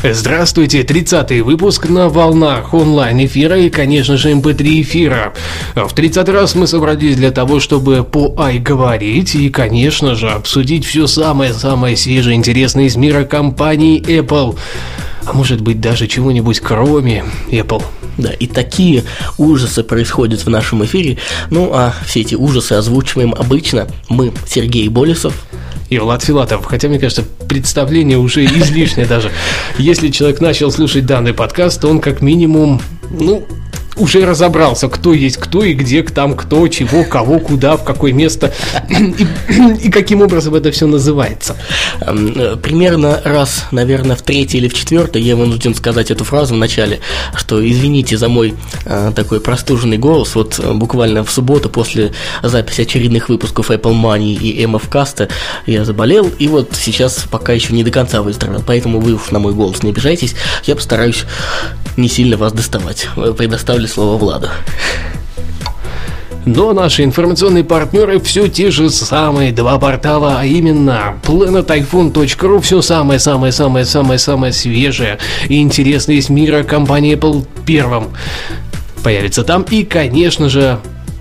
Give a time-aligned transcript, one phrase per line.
[0.00, 5.34] Здравствуйте, 30-й выпуск на волнах онлайн-эфира и, конечно же, mp3 эфира.
[5.74, 10.84] В 30 раз мы собрались для того, чтобы по ай говорить и, конечно же, обсудить
[10.84, 14.56] все самое-самое свежее интересное из мира компании Apple.
[15.24, 17.82] А может быть даже чего-нибудь кроме Apple.
[18.18, 19.04] Да, и такие
[19.36, 21.18] ужасы происходят в нашем эфире.
[21.50, 25.44] Ну, а все эти ужасы озвучиваем обычно мы, Сергей Болесов,
[25.90, 26.64] и Влад Филатов.
[26.64, 29.30] Хотя, мне кажется, представление уже излишнее даже.
[29.78, 32.80] Если человек начал слушать данный подкаст, то он как минимум,
[33.10, 33.46] ну,
[33.98, 38.52] уже разобрался, кто есть кто и где там кто, чего, кого, куда, в какое место
[38.88, 39.26] и,
[39.86, 41.56] и каким образом это все называется.
[42.00, 46.58] Э, примерно раз, наверное, в третий или в четвертый я вынужден сказать эту фразу в
[46.58, 47.00] начале,
[47.34, 50.34] что извините за мой э, такой простуженный голос.
[50.34, 52.12] Вот э, буквально в субботу после
[52.42, 55.28] записи очередных выпусков Apple Money и MF Cast
[55.66, 59.38] я заболел, и вот сейчас пока еще не до конца выздоровел, поэтому вы уж на
[59.38, 61.24] мой голос не обижайтесь, я постараюсь
[61.96, 63.08] не сильно вас доставать.
[63.36, 64.48] Предоставлю слово Владу.
[66.44, 74.52] Но наши информационные партнеры все те же самые два портала, а именно planetiphone.ru, все самое-самое-самое-самое-самое
[74.52, 78.08] свежее и интересное из мира компании Apple первым
[79.02, 79.62] появится там.
[79.70, 80.78] И, конечно же,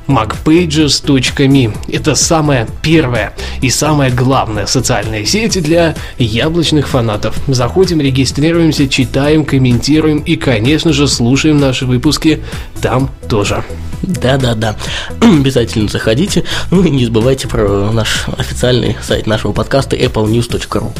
[0.07, 1.77] macpages.me.
[1.91, 7.35] Это самая первая и самая главная социальная сеть для яблочных фанатов.
[7.47, 12.43] Заходим, регистрируемся, читаем, комментируем и, конечно же, слушаем наши выпуски
[12.81, 13.63] там тоже.
[14.01, 14.75] Да-да-да,
[15.21, 16.43] обязательно заходите.
[16.71, 20.91] Ну и не забывайте про наш официальный сайт нашего подкаста applenews.ru.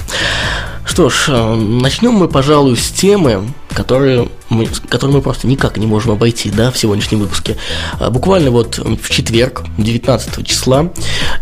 [0.85, 3.43] Что ж, э, начнем мы, пожалуй, с темы,
[3.77, 7.57] которые мы, которую мы просто никак не можем обойти да, в сегодняшнем выпуске.
[7.99, 10.91] А буквально вот в четверг, 19 числа,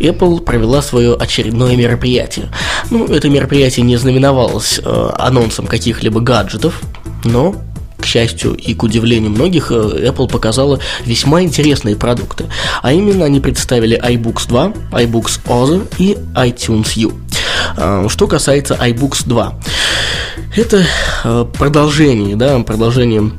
[0.01, 2.49] Apple провела свое очередное мероприятие.
[2.91, 6.81] Ну, это мероприятие не знаменовалось э, анонсом каких-либо гаджетов,
[7.23, 7.55] но
[8.01, 12.47] к счастью и к удивлению многих, э, Apple показала весьма интересные продукты.
[12.81, 17.13] А именно они представили iBooks 2, iBooks Other и iTunes U.
[17.77, 19.57] А, что касается iBooks 2,
[20.57, 20.85] это
[21.23, 23.31] э, продолжение, да, продолжение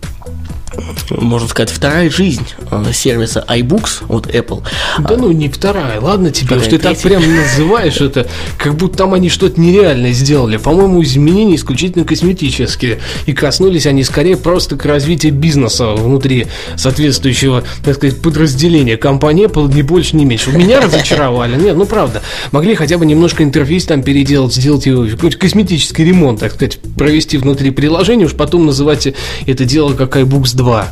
[1.11, 4.63] можно сказать, вторая жизнь э, сервиса iBooks от Apple.
[4.99, 6.89] Да ну не вторая, ладно тебе, вторая, уж ты третья.
[6.89, 8.27] так прям называешь это,
[8.59, 10.57] как будто там они что-то нереальное сделали.
[10.57, 12.99] По-моему, изменения исключительно косметические.
[13.27, 19.73] И коснулись они скорее просто к развитию бизнеса внутри соответствующего, так сказать, подразделения компании Apple,
[19.73, 20.51] ни больше, ни меньше.
[20.51, 21.57] Меня разочаровали.
[21.57, 22.23] Нет, ну правда.
[22.53, 27.39] Могли хотя бы немножко интерфейс там переделать, сделать его, какой-то косметический ремонт, так сказать, провести
[27.39, 29.09] внутри приложения, уж потом называть
[29.47, 30.89] это дело как iBooks 2 2.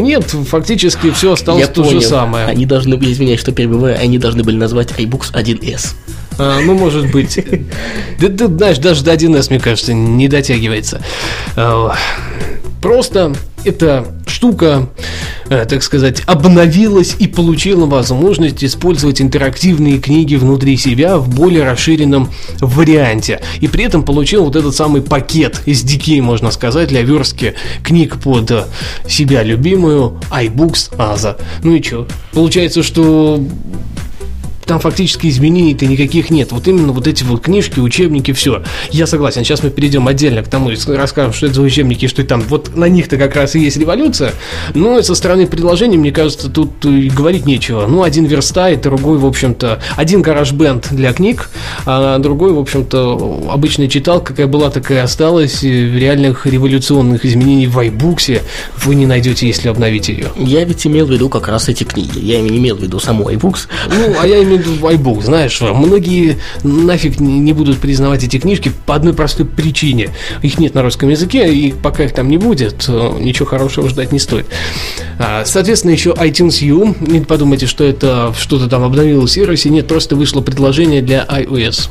[0.00, 2.00] Нет, фактически все осталось Я то понял.
[2.00, 2.46] же самое.
[2.46, 5.94] Они должны были, извиняюсь, что перебиваю, они должны были назвать iBooks 1S.
[6.38, 7.38] А, ну, может быть.
[8.18, 11.02] Да, ты знаешь, даже до 1С, мне кажется, не дотягивается.
[11.56, 11.94] А,
[12.80, 13.34] просто
[13.64, 14.88] эта штука,
[15.48, 22.30] э, так сказать, обновилась и получила возможность использовать интерактивные книги внутри себя в более расширенном
[22.60, 23.40] варианте.
[23.60, 28.66] И при этом получил вот этот самый пакет SDK, можно сказать, для верстки книг под
[29.08, 31.36] себя любимую iBooks AZA.
[31.62, 32.06] Ну и что?
[32.32, 33.40] Получается, что
[34.72, 36.50] там фактически изменений-то никаких нет.
[36.50, 38.62] Вот именно вот эти вот книжки, учебники, все.
[38.90, 39.44] Я согласен.
[39.44, 42.40] Сейчас мы перейдем отдельно к тому и расскажем, что это за учебники, что там.
[42.48, 44.32] Вот на них-то как раз и есть революция.
[44.72, 47.86] Но со стороны предложений, мне кажется, тут и говорить нечего.
[47.86, 51.50] Ну, один верстает, другой, в общем-то, один гараж-бенд для книг,
[51.84, 55.62] а другой, в общем-то, обычная читалка, какая была, такая и осталась.
[55.62, 58.40] Реальных революционных изменений в iBooks
[58.84, 60.28] вы не найдете, если обновите ее.
[60.38, 62.20] Я ведь имел в виду как раз эти книги.
[62.20, 63.66] Я не имел в виду саму iBooks.
[63.90, 69.14] Ну, а я имею iBook, знаешь, многие нафиг не будут признавать эти книжки по одной
[69.14, 70.10] простой причине.
[70.42, 74.18] Их нет на русском языке, и пока их там не будет, ничего хорошего ждать не
[74.18, 74.46] стоит.
[75.18, 76.94] А, соответственно, еще iTunes U.
[77.00, 79.70] Не подумайте, что это что-то там обновилось в сервисе.
[79.70, 81.88] Нет, просто вышло предложение для iOS.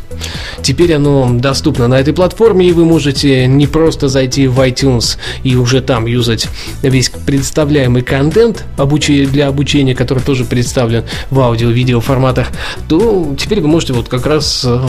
[0.61, 5.55] Теперь оно доступно на этой платформе, и вы можете не просто зайти в iTunes и
[5.55, 6.47] уже там юзать
[6.81, 12.50] весь представляемый контент для обучения, который тоже представлен в аудио-видео форматах,
[12.87, 14.79] то теперь вы можете вот как раз э,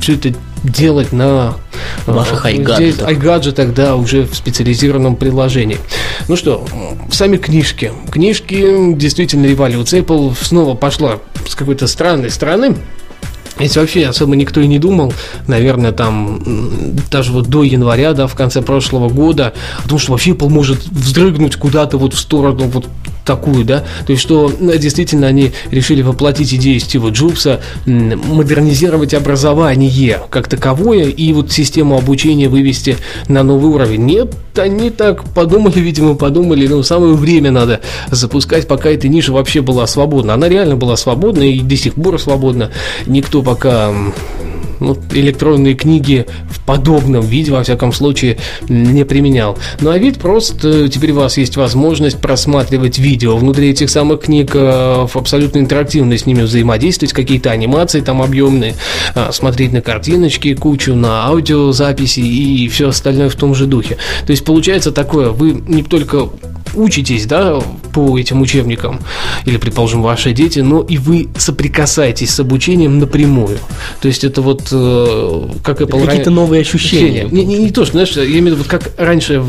[0.00, 1.54] все это делать на
[2.06, 5.78] В ваших iGadget'ах, да, уже в специализированном приложении.
[6.28, 6.66] Ну что,
[7.10, 7.92] сами книжки.
[8.10, 10.02] Книжки, действительно, эволюция.
[10.02, 12.76] Apple снова пошла с какой-то странной стороны.
[13.60, 15.12] Ведь вообще особо никто и не думал,
[15.46, 16.40] наверное, там
[17.10, 19.52] даже вот до января, да, в конце прошлого года,
[19.84, 22.86] о том, что вообще Apple может вздрыгнуть куда-то вот в сторону вот
[23.24, 30.20] такую, да, то есть что ну, действительно они решили воплотить идею Стива Джобса, модернизировать образование
[30.30, 32.96] как таковое и вот систему обучения вывести
[33.28, 34.04] на новый уровень.
[34.04, 37.80] Нет, они так подумали, видимо, подумали, ну, самое время надо
[38.10, 40.34] запускать, пока эта ниша вообще была свободна.
[40.34, 42.70] Она реально была свободна и до сих пор свободна.
[43.06, 43.92] Никто пока
[44.78, 48.38] ну, электронные книги в подобном виде, во всяком случае,
[48.68, 49.58] не применял.
[49.80, 54.52] Ну а вид просто теперь у вас есть возможность просматривать видео внутри этих самых книг,
[54.54, 58.76] э, в абсолютно интерактивно с ними взаимодействовать, какие-то анимации там объемные,
[59.16, 63.96] а, смотреть на картиночки, кучу на аудиозаписи и все остальное в том же духе.
[64.26, 66.28] То есть получается такое, вы не только
[66.74, 67.60] учитесь, да,
[67.92, 69.00] по этим учебникам,
[69.44, 73.58] или, предположим, ваши дети, но и вы соприкасаетесь с обучением напрямую.
[74.00, 77.24] То есть это вот э, как Apple Какие-то ран- новые ощущения.
[77.30, 79.42] Не, не, не то, что, знаешь, я имею в виду, вот как раньше,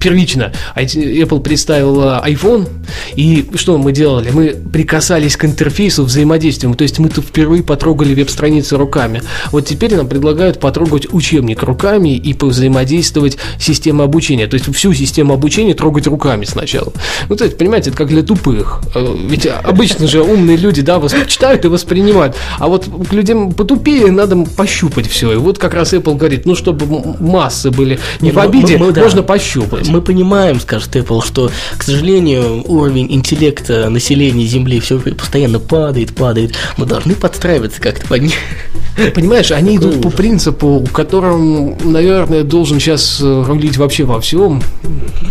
[0.00, 2.68] первично, Apple представила iPhone,
[3.14, 4.30] и что мы делали?
[4.30, 9.22] Мы прикасались к интерфейсу взаимодействием, то есть мы-то впервые потрогали веб-страницы руками.
[9.52, 14.94] Вот теперь нам предлагают потрогать учебник руками и взаимодействовать с системой обучения, то есть всю
[14.94, 16.92] систему обучения трогать руками сначала.
[17.28, 18.80] Ну, то есть, понимаете, это как для тупых.
[18.94, 23.52] Э, Ведь обычно же умные люди, да, восп- читают и воспринимают, а вот к людям
[23.52, 25.32] потупее надо пощупать все.
[25.32, 26.86] И вот как раз Apple говорит, ну, чтобы
[27.20, 29.02] массы были не в обиде, мы- мы- да.
[29.02, 29.88] можно пощупать.
[29.88, 36.54] Мы понимаем, скажет Apple, что, к сожалению, уровень интеллекта населения Земли все постоянно падает, падает.
[36.76, 38.34] Мы должны подстраиваться как-то под них.
[39.14, 40.16] Понимаешь, они Какой идут по ужас.
[40.16, 44.62] принципу, которым, наверное, должен сейчас э, рулить вообще во всем.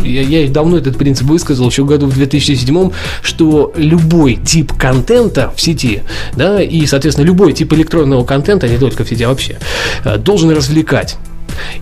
[0.04, 2.90] Я, я давно этот принцип высказал, еще году в 2007,
[3.22, 6.02] что любой тип контента в сети,
[6.36, 9.60] да, и, соответственно, любой тип электронного контента, не только в сети, а вообще,
[10.04, 11.18] э, должен развлекать.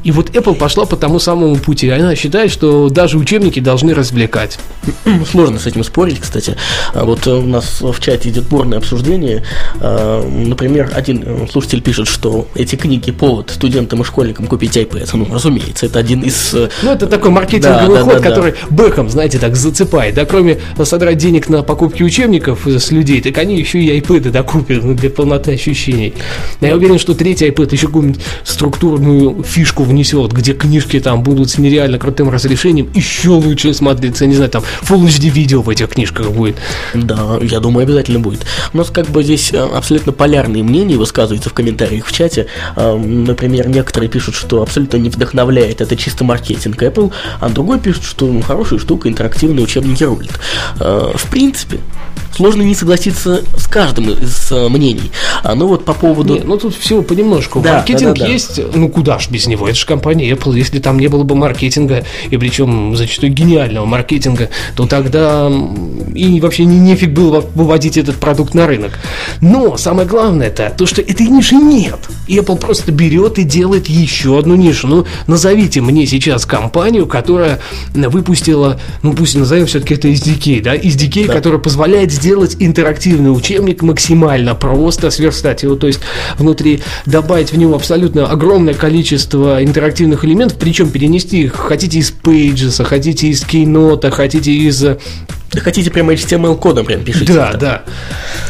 [0.04, 1.90] И вот Apple пошла по тому самому пути.
[1.90, 4.60] Она считает, что даже учебники должны развлекать.
[5.32, 6.56] Сложно с этим спорить, кстати.
[6.94, 9.44] А Вот э, у нас в чате идет бурное обсуждение.
[9.80, 15.10] А, Например, один э, слушатель пишет, что эти книги повод студентам и школьникам купить iPad.
[15.14, 16.54] Ну, разумеется, это один из...
[16.54, 18.30] э, Ну, это такой маркетинговый Да, да, ход, да, да.
[18.30, 20.16] который бэком, знаете, так зацепает.
[20.16, 24.84] Да, кроме содрать денег на покупки учебников с людей, так они еще и iPad докупят
[24.84, 26.14] ну, для полноты ощущений.
[26.62, 31.50] Но я уверен, что третий iPad еще какую-нибудь структурную фишку внесет, где книжки там будут
[31.50, 35.88] с нереально крутым разрешением, еще лучше смотрится, не знаю, там Full HD видео в этих
[35.88, 36.58] книжках будет.
[36.94, 38.46] Да, я думаю, обязательно будет.
[38.74, 42.48] У нас как бы здесь э, абсолютно полярные мнения высказываются в комментариях в чате.
[42.76, 48.04] А, Например, некоторые пишут, что абсолютно не вдохновляет, это чисто маркетинг Apple, а другой пишет,
[48.04, 50.34] что ну, хорошая штука, интерактивные учебники рулит.
[50.82, 51.80] А, В принципе,
[52.36, 55.12] сложно не согласиться с каждым из э, мнений.
[55.44, 56.36] А, Ну вот по поводу...
[56.36, 57.62] Не, ну тут всего понемножку.
[57.62, 58.32] Да, Маркетинг да, да, да.
[58.32, 59.53] есть, ну куда ж без него?
[59.62, 60.58] Это же компания Apple.
[60.58, 65.52] Если там не было бы маркетинга, и причем зачастую гениального маркетинга, то тогда
[66.14, 69.00] и вообще не, нефиг было выводить этот продукт на рынок.
[69.42, 72.00] Но самое главное это то, что этой ниши нет.
[72.28, 74.88] Apple просто берет и делает еще одну нишу.
[74.88, 77.60] Ну, назовите мне сейчас компанию, которая
[77.94, 81.34] выпустила, ну пусть назовем все-таки это SDK, да, SDK, Да.
[81.34, 86.00] который позволяет сделать интерактивный учебник максимально просто сверстать его, то есть
[86.38, 92.84] внутри добавить в него абсолютно огромное количество интерактивных элементов, причем перенести их хотите из Pages,
[92.84, 94.98] хотите из Keynote, хотите из э,
[95.54, 97.34] Да хотите прямо HTML-кодом прям пишите.
[97.34, 97.84] да, да.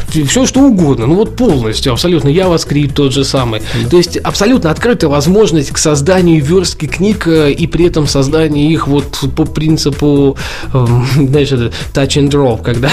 [0.08, 1.06] Все что угодно.
[1.06, 2.28] Ну вот полностью, абсолютно.
[2.28, 3.62] JavaScript тот же самый.
[3.90, 8.70] То есть абсолютно открытая возможность к созданию и верстке книг э, и при этом созданию
[8.70, 10.36] их вот по принципу,
[10.72, 12.90] эм, знаешь, это touch and drop, когда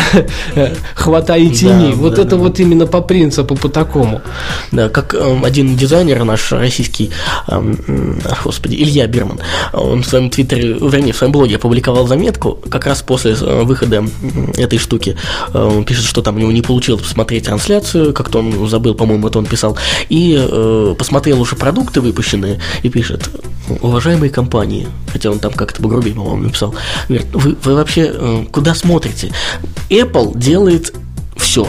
[0.55, 1.91] э, хватай и тяни.
[1.91, 2.37] Да, вот да, это да.
[2.37, 4.21] вот именно по принципу, по такому.
[4.71, 7.11] Да, как эм, один дизайнер наш российский,
[7.47, 9.39] м, ах, господи, Илья Бирман,
[9.73, 14.00] он в своем твиттере, вернее, в своем блоге опубликовал заметку, как раз после э, выхода
[14.57, 15.15] этой штуки.
[15.53, 19.27] Э, Он пишет, что там у него не получилось посмотреть трансляцию, как-то он забыл, по-моему,
[19.27, 19.77] это он писал,
[20.09, 23.29] и э, посмотрел уже продукты выпущенные, и пишет,
[23.81, 26.75] уважаемые компании, хотя он там как-то погрубее, по-моему, написал,
[27.07, 29.31] говорит, вы, вы вообще э, куда смотрите?
[29.89, 30.93] Apple делает
[31.37, 31.67] все,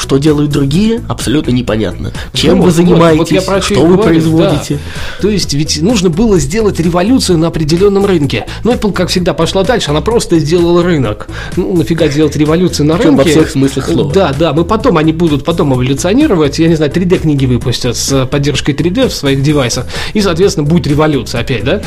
[0.00, 2.10] Что делают другие, абсолютно непонятно.
[2.32, 4.74] Чем Вот, вы вот, занимаетесь, вот про что вы говорю, производите.
[4.74, 4.80] да.
[5.20, 8.46] То есть ведь нужно было сделать революцию на определенном рынке.
[8.64, 9.90] Но Apple, как всегда, пошла дальше.
[9.90, 11.28] Она просто сделала рынок.
[11.56, 13.38] Ну, нафига делать революцию на Причем во рынке?
[13.40, 14.12] всех смыслах слова.
[14.12, 14.52] Да, да.
[14.54, 16.58] Мы потом, они будут потом эволюционировать.
[16.58, 19.86] Я не знаю, 3D-книги выпустят с поддержкой 3D в своих девайсах.
[20.14, 21.82] И, соответственно, будет революция опять, да?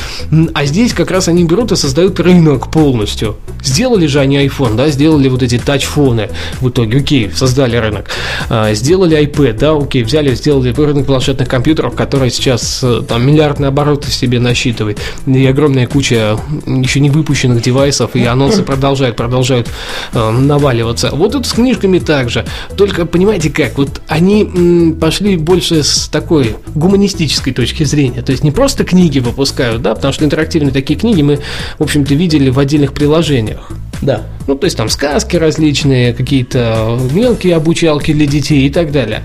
[0.53, 3.38] А здесь как раз они берут и создают рынок полностью.
[3.63, 4.89] Сделали же они iPhone, да?
[4.89, 6.29] Сделали вот эти тачфоны
[6.62, 7.00] в итоге.
[7.00, 8.02] Окей, создали рынок.
[8.50, 9.77] А, Сделали iPad, да?
[9.77, 15.00] Окей, взяли, сделали рынок планшетных компьютеров, который сейчас э, там миллиардные обороты себе насчитывает.
[15.25, 19.69] И огромная куча еще не выпущенных девайсов, и анонсы продолжают, продолжают
[20.13, 21.12] э, наваливаться.
[21.12, 22.45] Вот тут с книжками также.
[22.75, 28.22] Только понимаете как, вот они м, пошли больше с такой гуманистической точки зрения.
[28.22, 31.39] То есть не просто книги выпускают, да, потому что интерактивные такие книги мы,
[31.77, 33.72] в общем-то, видели в отдельных приложениях.
[34.01, 34.24] Да.
[34.48, 39.24] Ну, то есть там сказки различные, какие-то мелкие обучалки для детей и так далее.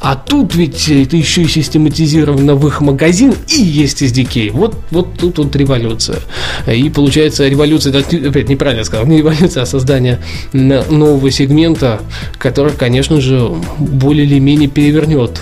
[0.00, 4.50] А тут ведь это еще и систематизировано в их магазин и есть SDK.
[4.52, 6.18] Вот, вот тут вот революция.
[6.66, 10.20] И получается революция, опять неправильно сказал, не революция, а создание
[10.52, 12.00] нового сегмента,
[12.38, 15.40] который, конечно же, более или менее перевернет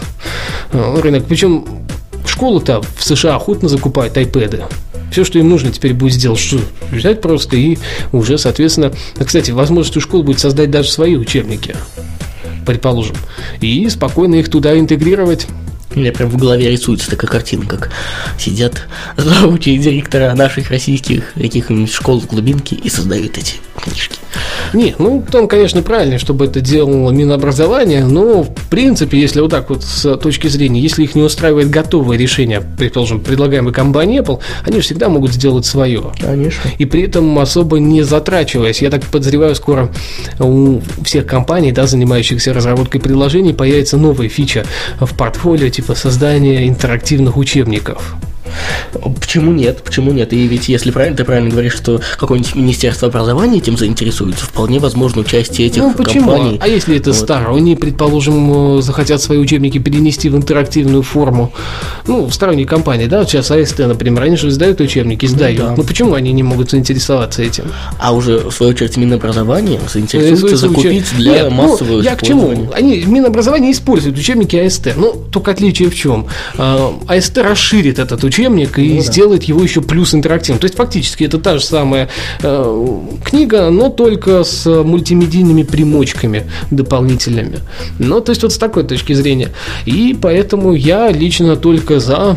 [0.73, 1.25] э, рынок.
[1.26, 1.64] Причем
[2.26, 4.64] школы-то в США охотно закупают iPad.
[5.12, 6.59] Все, что им нужно теперь будет сделать, что
[6.90, 7.76] взять просто и
[8.12, 8.92] уже, соответственно...
[9.19, 11.76] а, Кстати, возможность у школ будет создать даже свои учебники,
[12.64, 13.16] предположим,
[13.61, 15.47] и спокойно их туда интегрировать.
[15.94, 17.90] У меня прям в голове рисуется такая картина, как
[18.38, 24.18] сидят завучие директора наших российских каких-нибудь школ в глубинке и создают эти книжки.
[24.72, 29.68] Не, ну, там, конечно, правильно, чтобы это делало Минобразование, но, в принципе, если вот так
[29.68, 34.76] вот с точки зрения, если их не устраивает готовое решение, предположим, предлагаемой компанией Apple, они
[34.76, 36.12] же всегда могут сделать свое.
[36.20, 36.70] Конечно.
[36.78, 38.80] И при этом особо не затрачиваясь.
[38.80, 39.90] Я так подозреваю, скоро
[40.38, 44.64] у всех компаний, да, занимающихся разработкой приложений, появится новая фича
[45.00, 48.14] в портфолио, типа создания интерактивных учебников.
[49.21, 49.82] Почему нет?
[49.82, 50.32] Почему нет?
[50.32, 55.21] И ведь если правильно, ты правильно говоришь, что какое-нибудь министерство образования этим заинтересуется, вполне возможно
[55.23, 56.30] участие этих ну почему?
[56.30, 56.59] компаний.
[56.62, 57.18] А если это Вот.
[57.18, 57.54] старо?
[57.56, 61.52] Они, предположим, э, захотят свои учебники перенести в интерактивную форму.
[62.06, 65.59] Ну, в сторонней компании, да, вот сейчас АСТ, например, они же издают учебники, издают.
[65.59, 65.75] да.
[65.76, 67.64] Ну почему они не могут заинтересоваться этим?
[67.99, 72.14] А уже, в свою очередь, Минобразование заинтересуется Интересуется закупить учеб- для Нет, ну, массового я
[72.16, 72.71] к чему?
[72.75, 74.88] Они, Минобразование используют учебники АСТ.
[74.97, 76.26] Ну, только отличие в чем?
[76.59, 78.41] А, АСТ расширит этот учебник
[78.80, 79.02] и Ну да.
[79.02, 80.61] сделает его еще плюс интерактивным.
[80.61, 82.08] То есть, фактически, это та же самая
[82.42, 87.61] э, книга, но только с мультимедийными примочками дополнительными.
[87.99, 89.50] Ну, то есть, вот с такой точки зрения.
[89.87, 92.37] И поэтому я лично только за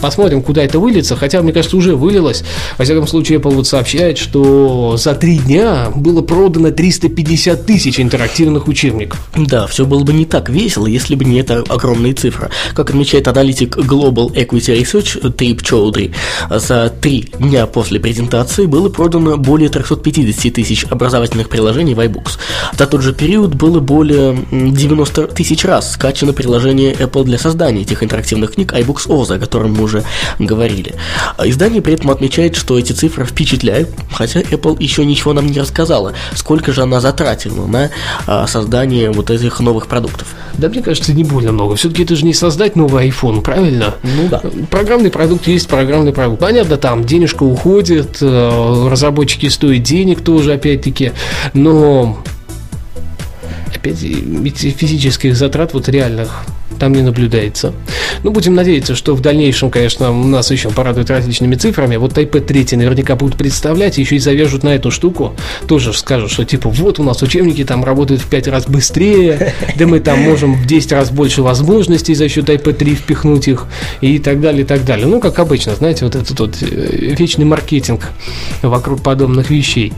[0.00, 2.44] Посмотрим, куда это выльется, хотя, мне кажется, уже вылилось.
[2.76, 8.68] Во всяком случае, Apple вот сообщает, что за три дня было продано 350 тысяч интерактивных
[8.68, 9.26] учебников.
[9.36, 12.50] Да, все было бы не так весело, если бы не эта огромная цифра.
[12.74, 16.12] Как отмечает аналитик Global Equity Research Трип Чоудри,
[16.50, 22.38] за три дня после презентации было продано более 350 тысяч образовательных приложений в iBooks.
[22.76, 27.82] За тот же период было более м, 90 тысяч раз скачано приложение Apple для создания
[27.82, 30.04] этих интерактивных книг iBooks OZA, о котором мы уже
[30.38, 30.94] говорили.
[31.42, 36.12] Издание при этом отмечает, что эти цифры впечатляют, хотя Apple еще ничего нам не рассказала,
[36.34, 37.90] сколько же она затратила на
[38.26, 40.28] а, создание вот этих новых продуктов.
[40.54, 41.76] Да, мне кажется, не более много.
[41.76, 43.94] Все-таки это же не создать новый iPhone, правильно?
[44.02, 44.42] Ну да.
[44.70, 46.40] Программный продукт есть программный продукт.
[46.40, 51.12] Понятно, там денежка уходит, э, разработчики стоят денег тоже, опять-таки,
[51.54, 52.18] но
[53.74, 56.44] опять физических затрат вот реальных
[56.78, 57.72] там не наблюдается.
[58.22, 61.96] Ну, будем надеяться, что в дальнейшем, конечно, нас еще порадуют различными цифрами.
[61.96, 65.34] Вот iPad 3 наверняка будут представлять, еще и завяжут на эту штуку.
[65.66, 69.86] Тоже скажут, что типа вот у нас учебники там работают в 5 раз быстрее, да
[69.86, 73.66] мы там можем в 10 раз больше возможностей за счет iPad 3 впихнуть их
[74.00, 75.06] и так далее, и так далее.
[75.06, 78.10] Ну, как обычно, знаете, вот этот вот э, вечный маркетинг
[78.62, 79.92] вокруг подобных вещей.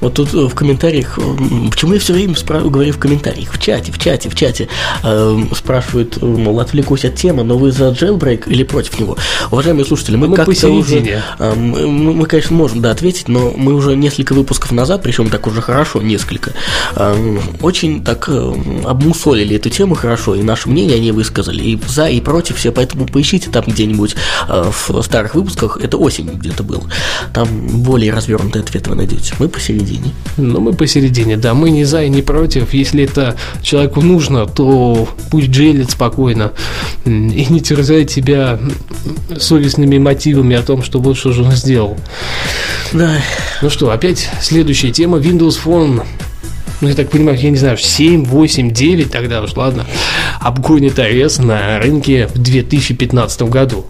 [0.00, 3.58] Вот тут э, в комментариях, м, почему я все время спра- говорю в комментариях, в
[3.60, 4.68] чате, в чате, в чате,
[5.02, 9.16] э, спрашивают, э, мол, отвлекусь от темы, но вы за jailbreak или против него?
[9.50, 11.22] Уважаемые слушатели, мы, Мы как-то уже, посередине.
[11.38, 15.46] э, мы, мы, конечно, можем, да, ответить, но мы уже несколько выпусков назад, причем так
[15.46, 16.52] уже хорошо, несколько,
[16.96, 18.54] э, очень так э,
[18.86, 23.06] обмусолили эту тему хорошо, и наше мнение они высказали, и за, и против все, поэтому
[23.06, 24.14] поищите там где-нибудь
[24.48, 26.84] э, в старых выпусках, это осенью где-то было,
[27.34, 27.48] там
[27.82, 29.34] более развернутый ответ вы найдете.
[29.38, 29.89] Мы посередине.
[30.36, 32.74] Но мы посередине, да, мы не за и не против.
[32.74, 36.52] Если это человеку нужно, то пусть джейлит спокойно
[37.04, 38.58] и не терзает себя
[39.38, 41.96] совестными мотивами о том, что вот что же он сделал.
[42.92, 43.20] Да,
[43.62, 45.18] Ну что, опять следующая тема.
[45.18, 46.02] Windows Phone
[46.80, 49.86] ну, я так понимаю, я не знаю, 7, 8, 9, тогда уж, ладно,
[50.40, 53.86] обгонит iOS на рынке в 2015 году.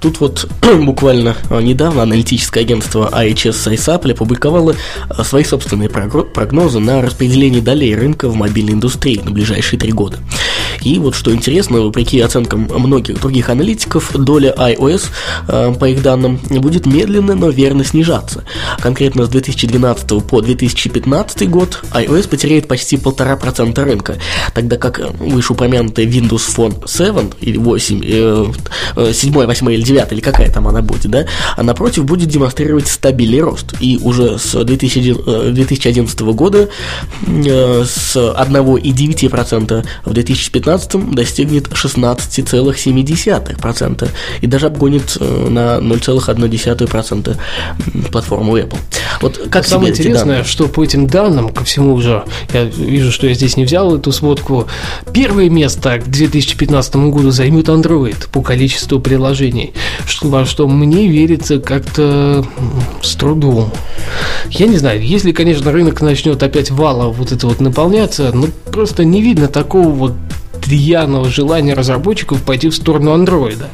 [0.00, 0.48] Тут вот
[0.80, 4.74] буквально а, недавно аналитическое агентство IHS ISAPL опубликовало
[5.08, 10.18] а, свои собственные прогнозы на распределение долей рынка в мобильной индустрии на ближайшие три года.
[10.82, 15.04] И вот что интересно, вопреки оценкам многих других аналитиков, доля iOS,
[15.48, 18.44] а, по их данным, будет медленно, но верно снижаться.
[18.80, 24.16] Конкретно с 2012 по 2015 год iOS потеряет почти полтора процента рынка,
[24.54, 28.46] тогда как вышеупомянутая Windows Phone 7 или 8, э,
[29.12, 31.26] 7, 8 или 9, или какая там она будет, да,
[31.56, 33.74] а напротив будет демонстрировать стабильный рост.
[33.80, 36.68] И уже с 2011 э, года
[37.26, 44.08] э, с 1,9% в 2015 достигнет 16,7%
[44.40, 47.36] и даже обгонит э, на 0,1%
[48.10, 48.78] платформу Apple.
[49.20, 53.34] Вот как Самое интересное, что по этим данным, ко всему уже, я вижу, что я
[53.34, 54.66] здесь не взял эту сводку,
[55.12, 59.72] первое место к 2015 году займет Android по количеству приложений,
[60.06, 62.44] что, во что мне верится как-то
[63.02, 63.70] с трудом.
[64.50, 69.04] Я не знаю, если, конечно, рынок начнет опять вало вот это вот наполняться, ну просто
[69.04, 70.12] не видно такого вот
[70.66, 73.68] рьяного желания разработчиков пойти в сторону андроида.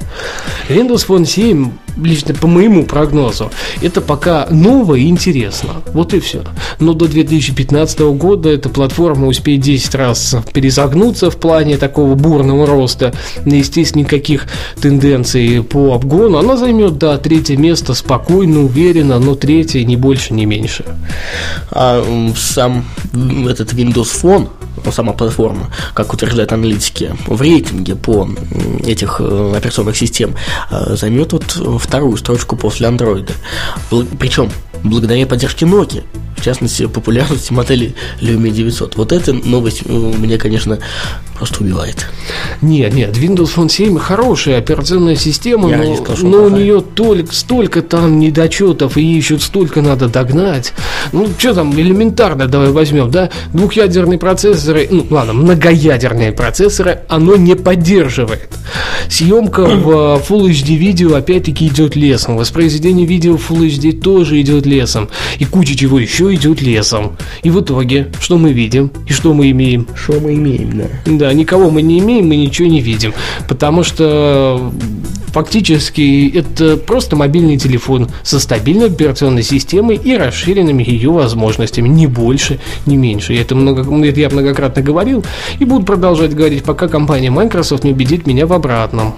[0.68, 1.70] Windows Phone 7,
[2.02, 3.50] лично по моему прогнозу,
[3.82, 5.70] это пока ново и интересно.
[5.92, 6.42] Вот и все.
[6.78, 13.12] Но до 2015 года эта платформа успеет 10 раз перезагнуться в плане такого бурного роста.
[13.44, 14.46] Естественно, никаких
[14.80, 16.38] тенденций по обгону.
[16.38, 20.84] Она займет, да, третье место спокойно, уверенно, но третье не больше, не меньше.
[21.70, 22.04] А
[22.36, 22.84] сам
[23.48, 24.48] этот Windows Phone
[24.90, 28.28] сама платформа, как утверждают аналитики, в рейтинге по
[28.85, 30.35] этих э, операционных систем
[30.71, 31.45] э, займет вот
[31.80, 33.30] вторую строчку после Android.
[34.18, 34.50] Причем
[34.83, 36.04] благодаря поддержке Nokia
[36.37, 38.97] в частности, популярности модели Lumia 900.
[38.97, 40.78] Вот эта новость э, меня, конечно,
[41.36, 42.06] просто убивает.
[42.62, 47.32] Нет, нет, Windows Phone 7 хорошая операционная система, Я но, сказал, но у нее только,
[47.34, 50.72] столько там недочетов, и еще столько надо догнать.
[51.12, 53.30] Ну, что там, элементарно давай возьмем, да?
[53.52, 58.48] Двухъядерные процессоры, ну, ладно, многоядерные процессоры, оно не поддерживает.
[59.08, 62.36] Съемка в э, Full HD видео опять-таки идет лесом.
[62.36, 65.08] Воспроизведение видео в Full HD тоже идет лесом.
[65.38, 67.16] И куча чего еще идет лесом.
[67.42, 68.90] И в итоге, что мы видим?
[69.06, 69.86] И что мы имеем?
[69.94, 70.86] Что мы имеем, да.
[71.06, 73.12] Да, никого мы не имеем, мы ничего не видим.
[73.49, 74.73] Потому что
[75.28, 81.89] фактически это просто мобильный телефон со стабильной операционной системой и расширенными ее возможностями.
[81.89, 83.34] Не больше, не меньше.
[83.34, 85.25] И это, много, это я многократно говорил
[85.58, 89.17] и буду продолжать говорить, пока компания Microsoft не убедит меня в обратном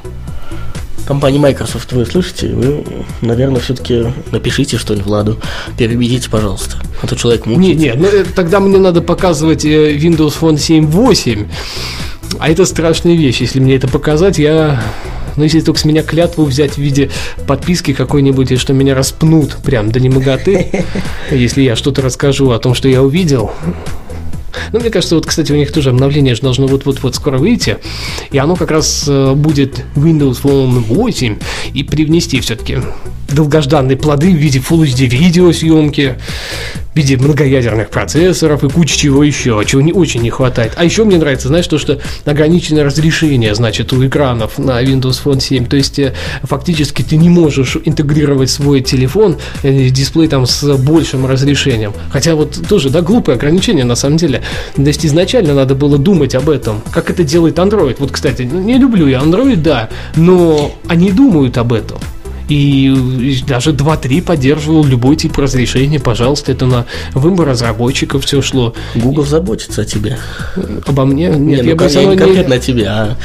[1.08, 1.90] компании Microsoft.
[1.92, 2.84] Вы слышите, вы,
[3.22, 5.40] наверное, все-таки напишите что-нибудь Владу,
[5.78, 7.86] перебедите, пожалуйста, а то человек мучается.
[7.86, 11.48] Не, не, ну, тогда мне надо показывать э, Windows Phone 7.8,
[12.38, 14.82] а это страшная вещь, если мне это показать, я...
[15.36, 17.10] Ну, если только с меня клятву взять в виде
[17.46, 20.84] подписки какой-нибудь, и что меня распнут прям до немоготы,
[21.30, 23.52] если я что-то расскажу о том, что я увидел,
[24.72, 27.78] ну, мне кажется, вот, кстати, у них тоже обновление же должно вот-вот-вот скоро выйти,
[28.30, 31.38] и оно как раз э, будет Windows Phone 8
[31.74, 32.78] и привнести все-таки
[33.28, 36.16] долгожданные плоды в виде Full HD видеосъемки,
[36.92, 40.72] в виде многоядерных процессоров и куча чего еще, чего не очень не хватает.
[40.76, 45.40] А еще мне нравится, знаешь, то, что ограниченное разрешение, значит, у экранов на Windows Phone
[45.40, 45.66] 7.
[45.66, 51.26] То есть, э, фактически ты не можешь интегрировать свой телефон, э, дисплей там с большим
[51.26, 51.92] разрешением.
[52.10, 54.42] Хотя вот тоже, да, глупое ограничение на самом деле.
[54.74, 57.96] То есть, изначально надо было думать об этом, как это делает Android.
[57.98, 61.98] Вот, кстати, не люблю я Android, да, но они думают об этом.
[62.48, 66.00] И даже 2.3 поддерживал любой тип разрешения.
[66.00, 68.74] Пожалуйста, это на выбор разработчиков все шло.
[68.94, 70.18] Google заботится о тебе.
[70.86, 71.28] Обо мне?
[71.28, 73.16] Нет, не, ну, я бы не конкретно о тебе, а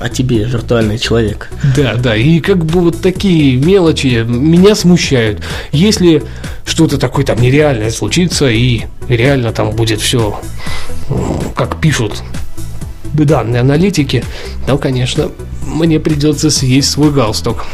[0.00, 1.50] о тебе, виртуальный человек.
[1.76, 2.16] Да, да.
[2.16, 5.40] И как бы вот такие мелочи меня смущают.
[5.72, 6.22] Если
[6.64, 10.38] что-то такое там нереальное случится, и реально там будет все,
[11.56, 12.22] как пишут
[13.12, 14.24] данные аналитики,
[14.66, 15.30] то, конечно,
[15.66, 17.64] мне придется съесть свой галстук.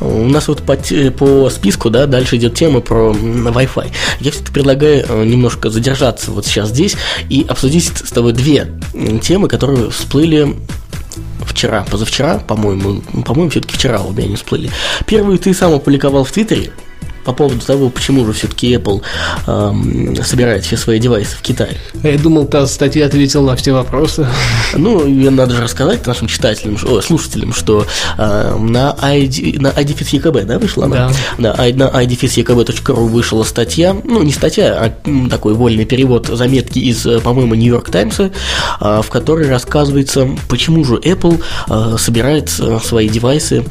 [0.00, 3.90] У нас вот по, по списку, да, дальше идет тема про Wi-Fi.
[4.20, 6.96] Я все-таки предлагаю э, немножко задержаться вот сейчас здесь
[7.30, 8.68] и обсудить с тобой две
[9.22, 10.56] темы, которые всплыли
[11.46, 14.70] вчера, позавчера, по-моему, по-моему, все-таки вчера обе они всплыли.
[15.06, 16.72] Первую ты сам опубликовал в Твиттере,
[17.26, 19.02] по поводу того, почему же все-таки Apple
[19.48, 21.76] эм, собирает все свои девайсы в Китае.
[22.04, 24.26] А Я думал, та статья ответила на все вопросы.
[24.76, 27.86] Ну, надо же рассказать нашим читателям, о, слушателям, что
[28.18, 31.10] э, на, ID, на IDFIS ЕКБ, да, вышла она?
[31.38, 31.56] Да.
[31.56, 37.20] Да, на idfisекб.ru вышла статья, ну, не статья, а такой вольный перевод заметки из, э,
[37.20, 38.30] по-моему, Нью-Йорк Таймса,
[38.80, 43.64] э, в которой рассказывается, почему же Apple э, собирает э, свои девайсы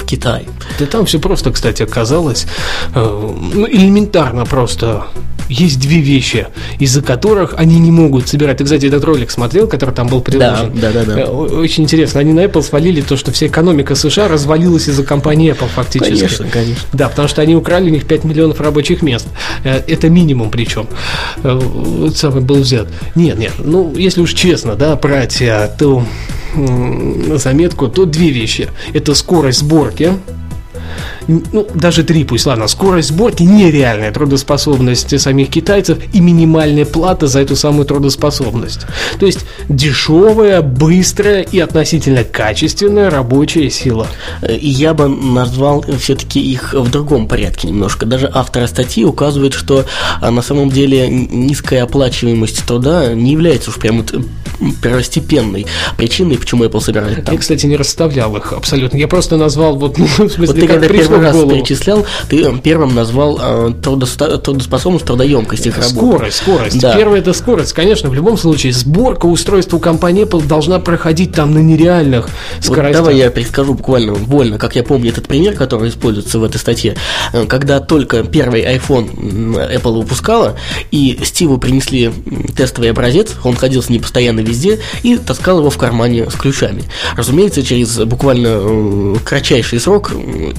[0.00, 0.44] в Китае.
[0.78, 2.46] Да там все просто, кстати, оказалось.
[2.94, 5.04] э, Ну, элементарно просто.
[5.48, 6.46] Есть две вещи,
[6.78, 8.58] из-за которых они не могут собирать.
[8.58, 10.72] Ты, кстати, этот ролик смотрел, который там был приложен?
[10.76, 11.20] Да, да, да, да.
[11.22, 12.20] Э, Очень интересно.
[12.20, 16.12] Они на Apple свалили то, что вся экономика США развалилась из-за компании Apple фактически.
[16.14, 16.82] Конечно, конечно.
[16.92, 19.26] Да, потому что они украли у них 5 миллионов рабочих мест.
[19.64, 20.86] Э, Это минимум причем.
[21.42, 22.86] Вот самый был взят.
[23.16, 25.68] Нет, нет, ну, если уж честно, да, брать э,
[26.54, 28.68] м, заметку, то две вещи.
[28.92, 30.12] Это скорость сборки,
[31.52, 37.40] ну, даже три пусть, ладно, скорость сборки, нереальная трудоспособность самих китайцев и минимальная плата за
[37.40, 38.86] эту самую трудоспособность.
[39.18, 44.06] То есть дешевая, быстрая и относительно качественная рабочая сила.
[44.42, 48.06] Э, я бы назвал все-таки их в другом порядке немножко.
[48.06, 49.84] Даже авторы статьи указывают, что
[50.20, 54.14] а, на самом деле низкая оплачиваемость труда не является уж прям вот,
[54.82, 55.66] первостепенной
[55.96, 57.34] причиной, почему Apple собирает там.
[57.34, 58.96] Я, кстати, не расставлял их абсолютно.
[58.96, 61.50] Я просто назвал, вот, ну, в Вот смысле, ты как пришло раз голову.
[61.52, 65.94] перечислял, ты э, первым назвал э, трудоста- трудоспособность, трудоемкость их работы.
[65.94, 66.80] Скорость, скорость.
[66.80, 66.96] Да.
[66.96, 67.72] Первое это скорость.
[67.72, 72.26] Конечно, в любом случае, сборка устройства у компании Apple должна проходить там на нереальных
[72.58, 72.92] Вот скоростях.
[73.04, 76.96] давай я перескажу буквально вольно, как я помню этот пример, который используется в этой статье.
[77.32, 80.56] Э, Когда только первый iPhone Apple выпускала,
[80.90, 82.12] и Стиву принесли
[82.56, 86.84] тестовый образец, он ходил с ним постоянно везде и таскал его в кармане с ключами.
[87.16, 90.52] Разумеется, через буквально кратчайший срок э,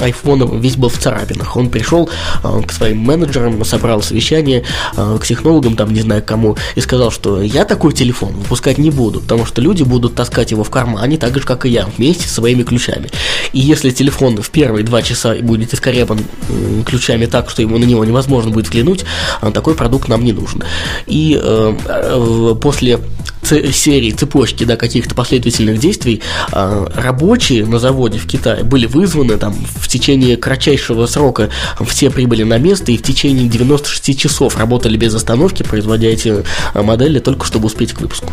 [0.00, 1.56] айфона весь был в царапинах.
[1.56, 2.08] Он пришел
[2.42, 4.64] э, к своим менеджерам, собрал совещание,
[4.96, 8.90] э, к технологам, там не знаю кому, и сказал, что я такой телефон выпускать не
[8.90, 12.26] буду, потому что люди будут таскать его в кармане, так же, как и я, вместе
[12.28, 13.10] со своими ключами.
[13.52, 17.84] И если телефон в первые два часа будет искорябан м, ключами так, что ему на
[17.84, 19.04] него невозможно будет взглянуть,
[19.42, 20.62] э, такой продукт нам не нужен.
[21.06, 23.00] И э, э, после
[23.48, 29.54] серии цепочки да, каких-то последовательных действий э, рабочие на заводе в Китае были вызваны там
[29.54, 31.50] в течение кратчайшего срока
[31.86, 36.82] все прибыли на место и в течение 96 часов работали без остановки, производя эти э,
[36.82, 38.32] модели только чтобы успеть к выпуску.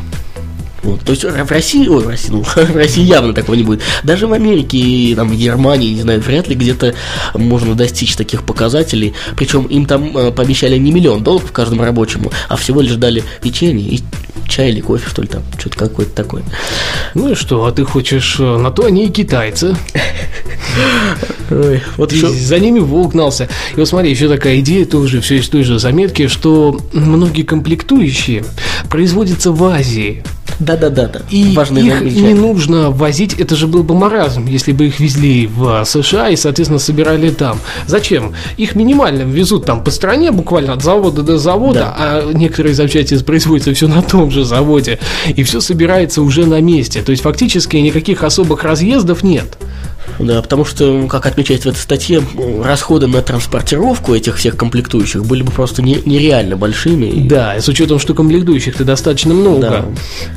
[0.85, 3.81] Вот, то есть в России, ой, в России, ну, в России явно такого не будет.
[4.03, 6.93] Даже в Америке и там, в Германии, не знаю, вряд ли где-то
[7.33, 9.13] можно достичь таких показателей.
[9.35, 13.87] Причем им там э, пообещали не миллион долларов каждому рабочему, а всего лишь дали печенье
[13.87, 14.03] и
[14.47, 16.43] чай или кофе, что ли, там, что-то какое-то такое.
[17.13, 19.75] Ну и что, а ты хочешь, э, на то они и китайцы.
[21.51, 23.47] Ой, вот И за ними волк гнался.
[23.75, 28.43] И вот смотри, еще такая идея тоже, все из той же заметки, что многие комплектующие
[28.89, 30.23] производятся в Азии.
[30.59, 35.01] Да-да-да, И важное их не нужно возить, это же был бы маразм, если бы их
[35.01, 37.59] везли в США и, соответственно, собирали там.
[37.87, 38.33] Зачем?
[38.55, 41.95] Их минимально везут там по стране, буквально от завода до завода, Да.
[41.97, 44.99] а некоторые запчасти производятся все на том же заводе,
[45.35, 47.01] и все собирается уже на месте.
[47.01, 49.57] То есть фактически никаких особых разъездов нет.
[50.19, 52.21] Да, потому что, как отмечается в этой статье,
[52.63, 57.27] расходы на транспортировку этих всех комплектующих были бы просто не- нереально большими.
[57.27, 59.85] Да, с учетом, что комплектующих-то достаточно много.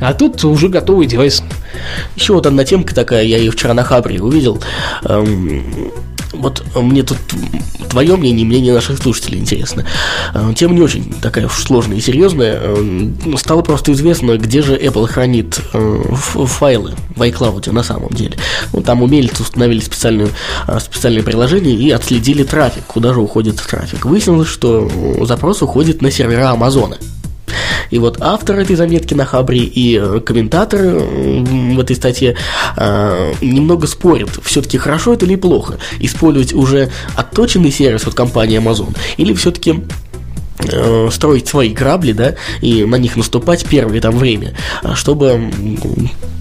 [0.01, 1.43] А тут уже готовый девайс.
[2.15, 4.59] Еще вот одна темка такая, я ее вчера на Хабре увидел.
[5.05, 5.91] Эм,
[6.33, 7.17] Вот мне тут
[7.89, 9.85] твое мнение мнение наших слушателей интересно.
[10.33, 12.59] Э, Тема не очень такая уж сложная и серьезная.
[12.61, 18.37] Э, Стало просто известно, где же Apple хранит э, файлы в iCloud на самом деле.
[18.73, 20.29] Ну, там умельцы установили специальную,
[20.67, 24.05] э, специальное приложение и отследили трафик, куда же уходит трафик.
[24.05, 26.97] Выяснилось, что э, запрос уходит на сервера Амазона.
[27.89, 31.43] И вот автор этой заметки на Хабре и э, комментаторы э,
[31.75, 32.35] в этой статье
[32.77, 38.95] э, немного спорят, все-таки хорошо это или плохо, использовать уже отточенный сервис от компании Amazon,
[39.17, 39.83] или все-таки
[40.59, 45.51] э, строить свои грабли, да, и на них наступать первое там время, а чтобы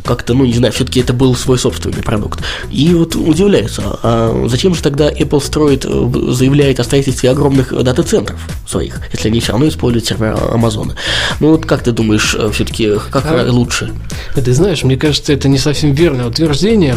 [0.05, 2.41] как-то, ну, не знаю, все-таки это был свой собственный продукт.
[2.71, 8.41] И вот удивляются, а зачем же тогда Apple строит, э, заявляет о строительстве огромных дата-центров
[8.67, 10.97] своих, если они все равно используют сервера Амазона?
[11.41, 13.93] Ну, вот как ты думаешь, все-таки как А- лучше?
[14.35, 16.97] Ты знаешь, мне кажется, это не совсем верное утверждение.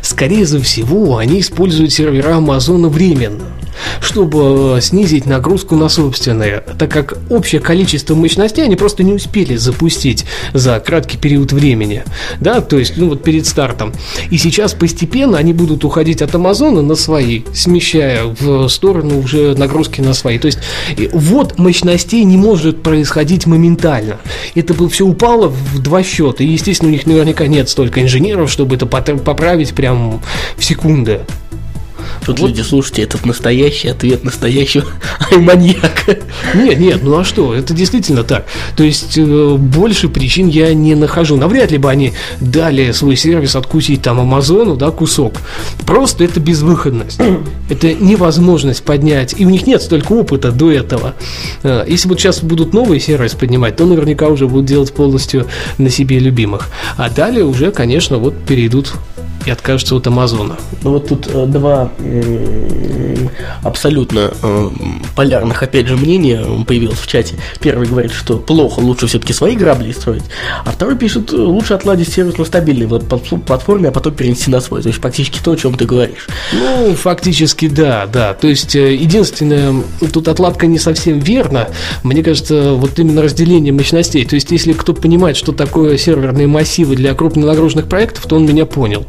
[0.00, 3.44] Скорее всего, они используют сервера Амазона временно.
[4.00, 10.24] Чтобы снизить нагрузку на собственные, так как общее количество мощностей они просто не успели запустить
[10.52, 12.04] за краткий период времени,
[12.40, 13.92] да, то есть, ну вот перед стартом.
[14.30, 20.00] И сейчас постепенно они будут уходить от Амазона на свои, смещая в сторону уже нагрузки
[20.00, 20.38] на свои.
[20.38, 20.58] То есть,
[21.12, 24.18] вот мощностей не может происходить моментально.
[24.54, 26.44] Это бы все упало в два счета.
[26.44, 30.20] И, естественно, у них наверняка нет столько инженеров, чтобы это поправить прям
[30.56, 31.20] в секунды.
[32.24, 32.48] Тут вот.
[32.48, 34.86] люди, слушайте, этот настоящий ответ настоящего
[35.36, 36.18] маньяка.
[36.54, 38.46] Нет, нет, ну а что, это действительно так.
[38.76, 41.36] То есть э, больше причин я не нахожу.
[41.36, 45.34] Навряд ли бы они дали свой сервис откусить там Амазону, да, кусок.
[45.86, 47.20] Просто это безвыходность.
[47.68, 49.34] Это невозможность поднять.
[49.36, 51.14] И у них нет столько опыта до этого.
[51.62, 55.46] Э, если вот сейчас будут новый сервис поднимать, то наверняка уже будут делать полностью
[55.78, 56.68] на себе любимых.
[56.96, 58.94] А далее уже, конечно, вот перейдут
[59.46, 60.56] и откажется от Амазона.
[60.82, 61.90] Ну вот тут э, два
[63.62, 64.70] абсолютно э,
[65.14, 67.34] полярных, опять же, мнения появилось в чате.
[67.60, 70.24] Первый говорит, что плохо, лучше все-таки свои грабли строить,
[70.64, 74.82] а второй пишет, лучше отладить сервис на стабильной платформе, а потом перенести на свой.
[74.82, 76.26] То есть фактически то, о чем ты говоришь.
[76.52, 78.34] Ну, фактически да, да.
[78.34, 81.68] То есть единственное, тут отладка не совсем верно.
[82.02, 84.24] Мне кажется, вот именно разделение мощностей.
[84.24, 88.66] То есть если кто понимает, что такое серверные массивы для крупнонагруженных проектов, то он меня
[88.66, 89.06] понял.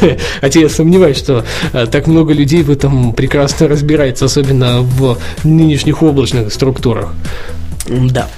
[0.40, 6.02] Хотя я сомневаюсь, что э, так много людей в этом прекрасно разбирается, особенно в нынешних
[6.02, 7.12] облачных структурах.
[7.88, 8.28] Да.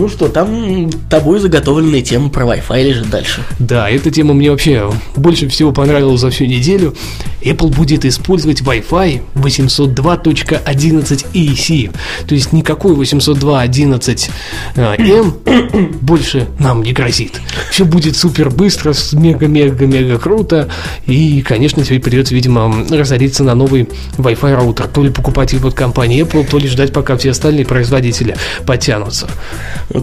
[0.00, 3.42] Ну что, там тобой заготовленная тема про Wi-Fi лежит дальше.
[3.58, 6.94] Да, эта тема мне вообще больше всего понравилась за всю неделю.
[7.42, 11.94] Apple будет использовать Wi-Fi 802.11 AC.
[12.26, 15.62] То есть никакой 802.11m э,
[16.00, 17.38] больше нам не грозит.
[17.70, 20.70] Все будет супер быстро, мега-мега-мега круто.
[21.04, 23.86] И, конечно, теперь придется, видимо, разориться на новый
[24.16, 24.88] Wi-Fi роутер.
[24.88, 28.34] То ли покупать его от компании Apple, то ли ждать, пока все остальные производители
[28.64, 29.28] потянутся.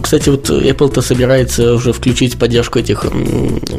[0.02, 3.06] Кстати, вот Apple-то собирается уже включить поддержку этих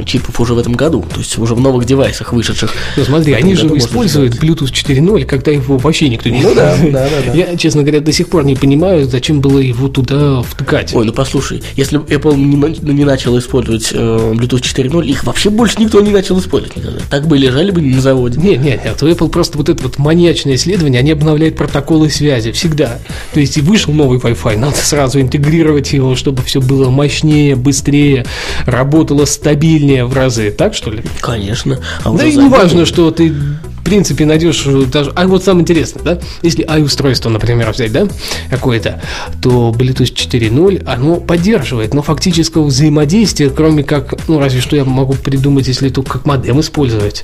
[0.05, 2.73] чипов уже в этом году, то есть уже в новых девайсах вышедших.
[2.97, 7.07] Ну смотри, они же используют Bluetooth 4.0, когда его вообще никто не Ну да, да,
[7.25, 10.93] да, Я, честно говоря, до сих пор не понимаю, зачем было его туда втыкать.
[10.95, 15.79] Ой, ну послушай, если Apple не, не начал использовать э, Bluetooth 4.0, их вообще больше
[15.79, 16.99] никто не начал использовать никогда.
[17.09, 18.39] Так бы лежали бы на заводе.
[18.39, 22.51] Нет, нет, нет, у Apple просто вот это вот маньячное исследование, они обновляют протоколы связи
[22.51, 22.99] всегда.
[23.33, 28.25] То есть и вышел новый Wi-Fi, надо сразу интегрировать его, чтобы все было мощнее, быстрее,
[28.65, 30.51] работало стабильнее в разы.
[30.51, 31.03] Так что ли?
[31.21, 31.79] Конечно.
[32.03, 33.33] А да и не важно, что ты
[33.79, 35.12] в принципе, найдешь даже...
[35.15, 38.07] А вот самое интересное, да, если i-устройство, например, взять, да,
[38.49, 39.01] какое-то,
[39.41, 45.13] то Bluetooth 4.0, оно поддерживает, но фактического взаимодействия, кроме как, ну, разве что я могу
[45.13, 47.23] придумать, если только как модем использовать.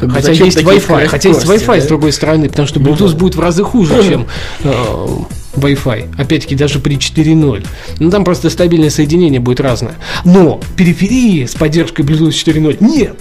[0.00, 1.80] Как хотя есть Wi-Fi, хотя есть Wi-Fi да?
[1.80, 4.26] с другой стороны, потому что ну Bluetooth будет в разы хуже, чем
[4.64, 5.06] э,
[5.54, 6.14] Wi-Fi.
[6.18, 7.66] Опять-таки, даже при 4.0.
[7.98, 9.94] Ну, там просто стабильное соединение будет разное.
[10.24, 13.16] Но периферии с поддержкой Bluetooth 4.0 нет.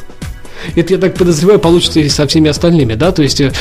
[0.75, 3.51] Это, я так подозреваю, получится и со всеми остальными, да, то есть э,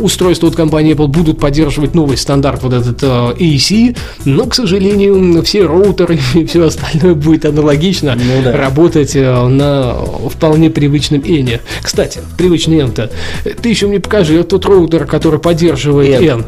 [0.00, 5.42] устройства от компании Apple будут поддерживать новый стандарт, вот этот э, AEC, но, к сожалению,
[5.42, 8.56] все роутеры и все остальное будет аналогично ну, да.
[8.56, 9.94] работать э, на
[10.28, 11.60] вполне привычном N.
[11.82, 13.10] Кстати, привычный N-то,
[13.60, 16.40] ты еще мне покажи тот роутер, который поддерживает N.
[16.40, 16.46] N.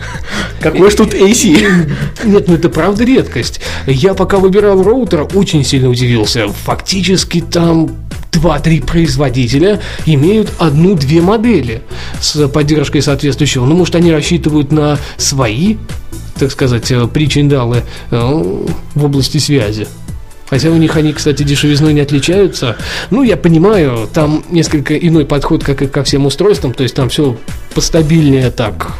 [0.60, 1.90] Какой же тут AC?
[2.24, 3.60] Нет, ну это правда редкость.
[3.86, 6.48] Я пока выбирал роутер, очень сильно удивился.
[6.48, 7.90] Фактически там
[8.32, 11.82] 2-3 производителя имеют одну-две модели
[12.20, 13.66] с поддержкой соответствующего.
[13.66, 15.76] Ну, может, они рассчитывают на свои,
[16.38, 18.16] так сказать, э, причиндалы э,
[18.94, 19.86] в области связи.
[20.52, 22.76] Хотя у них они, кстати, дешевизной не отличаются.
[23.08, 26.74] Ну, я понимаю, там несколько иной подход, как и ко всем устройствам.
[26.74, 27.38] То есть там все
[27.74, 28.92] постабильнее так,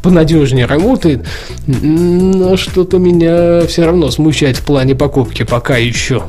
[0.00, 1.26] понадежнее работает.
[1.66, 6.22] Но что-то меня все равно смущает в плане покупки пока еще.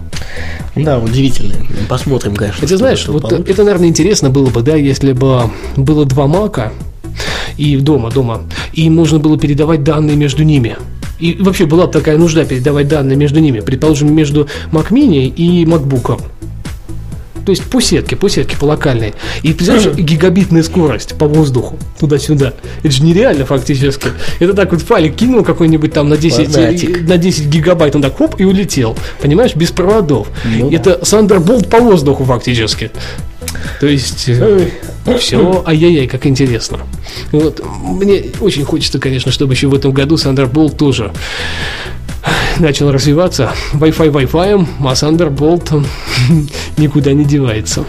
[0.75, 1.53] Да, удивительно.
[1.87, 2.61] Посмотрим, конечно.
[2.61, 3.51] Хотя, знаешь, вот получится.
[3.51, 6.73] это, наверное, интересно было бы, да, если бы было два мака
[7.57, 8.41] и дома, дома,
[8.73, 10.77] и можно было передавать данные между ними.
[11.23, 15.63] И вообще была бы такая нужда передавать данные между ними, предположим, между Mac Mini и
[15.63, 16.21] MacBook.
[17.45, 19.13] То есть по сетке, по сетке, по локальной.
[19.41, 22.53] И представляешь, гигабитная скорость по воздуху туда-сюда.
[22.79, 24.09] Это же нереально фактически.
[24.41, 28.35] Это так вот файлик кинул какой-нибудь там на 10, на 10 гигабайт, он так хоп
[28.41, 28.97] и улетел.
[29.21, 30.27] Понимаешь, без проводов.
[30.43, 31.01] Ну, Это да.
[31.03, 32.91] Thunderbolt по воздуху фактически.
[33.79, 34.69] То есть э,
[35.19, 36.79] все, ай-яй-яй, как интересно.
[37.31, 41.11] Вот, мне очень хочется, конечно, чтобы еще в этом году Thunderbolt тоже
[42.59, 43.51] начал развиваться.
[43.73, 45.85] Wi-Fi Wi-Fi, а Thunderbolt
[46.77, 47.85] никуда не девается.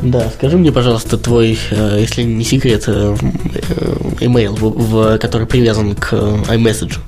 [0.00, 3.16] Да, скажи мне, пожалуйста, твой, э, если не секрет, э,
[3.54, 6.98] э, email, в, в- который привязан к iMessage.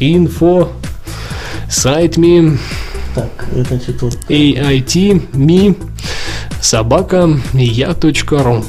[0.00, 0.68] Info,
[1.70, 2.58] сайт me,
[3.14, 5.76] Так, это значит вот AIT, me,
[6.60, 8.64] собака, я.ру.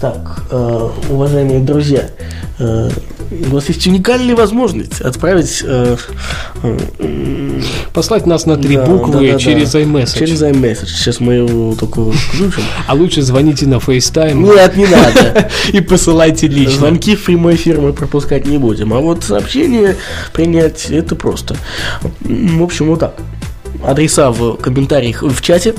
[0.00, 2.08] Так, э, уважаемые друзья,
[2.60, 2.90] э,
[3.30, 5.96] у вас есть уникальная возможность отправить э,
[6.62, 7.60] э,
[7.92, 9.38] Послать нас на три да, буквы да, да, да.
[9.38, 10.18] через iMessage.
[10.18, 10.86] Через iMessage.
[10.86, 12.62] Сейчас мы его только включим.
[12.86, 15.50] А лучше звоните на FaceTime Нет, не надо.
[15.72, 16.78] и посылайте лично.
[16.78, 18.94] Звонки в прямой эфир мы пропускать не будем.
[18.94, 19.96] А вот сообщение
[20.32, 21.56] принять это просто.
[22.20, 23.14] В общем, вот так.
[23.84, 25.74] Адреса в комментариях в чате.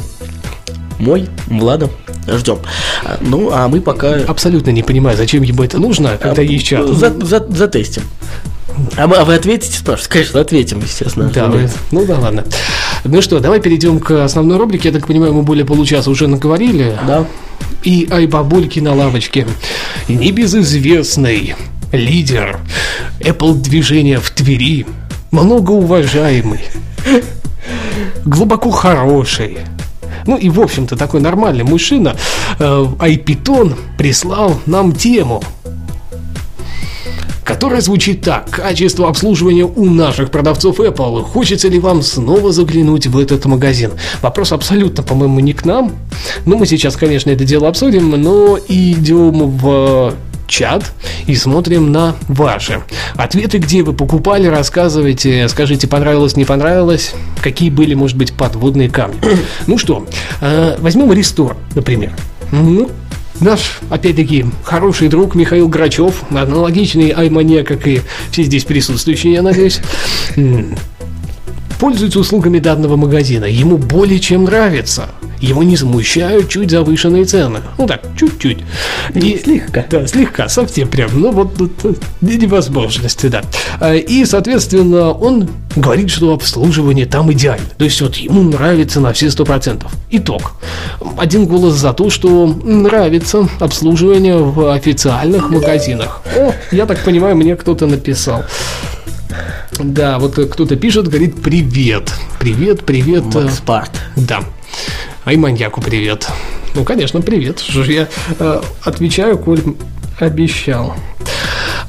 [0.99, 1.89] Мой, Влада.
[2.27, 2.59] Ждем.
[3.03, 6.87] А, Ну, а мы пока Абсолютно не понимаю, зачем ему это нужно, когда есть чат.
[6.87, 8.03] за, за- затестим.
[8.97, 10.09] А, а вы ответите, спрашиваете?
[10.11, 11.29] Конечно, ответим, естественно.
[11.33, 12.43] Да, вы- ну да ладно.
[13.05, 14.89] Ну что, давай перейдем к основной рубрике.
[14.89, 16.95] Я так понимаю, мы более получаса уже наговорили.
[17.07, 17.25] Да.
[17.83, 19.47] И ай бабульки на лавочке.
[20.07, 21.55] Небезызвестный
[21.93, 22.59] лидер
[23.21, 24.85] Apple движения в Твери,
[25.31, 26.59] многоуважаемый,
[28.25, 29.57] глубоко хороший,
[30.25, 32.15] ну и, в общем-то, такой нормальный мужчина,
[32.59, 35.41] э, Айпитон прислал нам тему,
[37.43, 38.49] которая звучит так.
[38.51, 41.23] Качество обслуживания у наших продавцов Apple.
[41.23, 43.93] Хочется ли вам снова заглянуть в этот магазин?
[44.21, 45.93] Вопрос абсолютно, по-моему, не к нам.
[46.45, 50.13] Ну, мы сейчас, конечно, это дело обсудим, но идем в
[50.49, 50.91] чат
[51.27, 52.81] и смотрим на ваши
[53.15, 59.19] ответы, где вы покупали, рассказывайте, скажите, понравилось, не понравилось, какие были, может быть, подводные камни.
[59.67, 60.05] Ну что,
[60.41, 62.11] э, возьмем Рестор, например.
[62.51, 62.89] Ну,
[63.39, 69.79] Наш, опять-таки, хороший друг Михаил Грачев, аналогичный аймане, как и все здесь присутствующие, я надеюсь,
[71.79, 73.45] пользуется услугами данного магазина.
[73.45, 75.09] Ему более чем нравится.
[75.41, 77.59] Его не смущают чуть завышенные цены.
[77.77, 78.59] Ну так, чуть-чуть.
[79.15, 79.85] И, слегка.
[79.89, 81.09] Да, слегка, совсем прям.
[81.13, 83.41] Ну вот тут э, невозможности, да.
[83.79, 87.65] А, И, соответственно, он говорит, что обслуживание там идеально.
[87.77, 89.91] То есть вот ему нравится на все сто процентов.
[90.09, 90.53] Итог.
[91.17, 96.21] Один голос за то, что нравится обслуживание в официальных магазинах.
[96.35, 98.43] О, я так понимаю, мне кто-то написал.
[99.79, 102.11] Да, вот кто-то пишет, говорит привет.
[102.39, 103.23] Привет, привет.
[103.33, 103.91] Макспарт.
[104.15, 104.41] да.
[105.25, 106.27] Ай, маньяку привет.
[106.75, 107.59] Ну, конечно, привет.
[107.59, 108.07] Что же я
[108.39, 109.61] э, отвечаю, коль
[110.19, 110.95] обещал.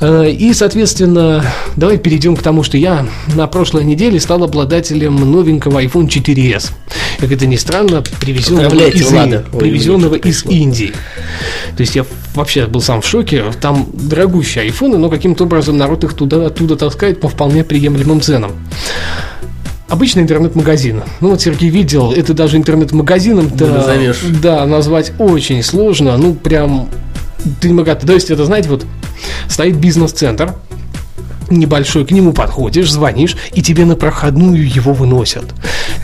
[0.00, 1.44] Э, И, соответственно,
[1.76, 6.72] давай перейдем к тому, что я на прошлой неделе стал обладателем новенького iPhone 4s.
[7.18, 9.44] Как это ни странно, привезенного, Поздравляйте, из, Влада.
[9.52, 10.44] Ой, привезенного из.
[10.46, 10.92] Индии.
[11.76, 13.44] То есть я вообще был сам в шоке.
[13.60, 18.52] Там дорогущие айфоны, но каким-то образом народ их туда, оттуда таскает по вполне приемлемым ценам.
[19.90, 21.02] Обычный интернет-магазин.
[21.20, 24.20] Ну вот Сергей видел, это даже интернет-магазином Не назовешь.
[24.40, 26.16] да, назвать очень сложно.
[26.16, 26.88] Ну прям
[27.60, 27.94] ты не могла.
[27.96, 28.86] То есть это, знаете, вот
[29.48, 30.54] стоит бизнес-центр,
[31.50, 35.44] небольшой, к нему подходишь, звонишь, и тебе на проходную его выносят.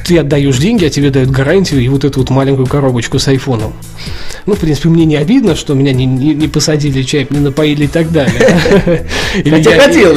[0.05, 3.73] Ты отдаешь деньги, а тебе дают гарантию и вот эту вот маленькую коробочку с айфоном.
[4.47, 7.85] Ну, в принципе, мне не обидно, что меня не, не- не посадили чай, не напоили
[7.85, 8.59] и так далее.
[9.45, 10.17] Хотя хотел,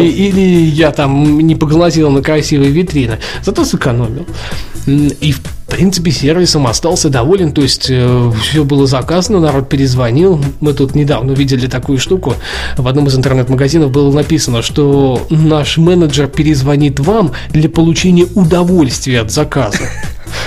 [0.00, 3.18] Или я там не поглазел на красивые витрины.
[3.42, 4.26] Зато сэкономил.
[4.86, 7.52] И, в принципе, сервисом остался доволен.
[7.52, 10.42] То есть, все было заказано, народ перезвонил.
[10.60, 12.34] Мы тут недавно видели такую штуку.
[12.76, 19.30] В одном из интернет-магазинов было написано, что наш менеджер перезвонит вам для получения удовольствия от
[19.30, 19.78] заказа.